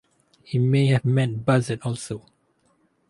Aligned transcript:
It 0.51 0.57
may 0.57 0.87
have 0.87 1.05
meant 1.05 1.45
"buzzard" 1.45 1.81
also. 1.83 2.25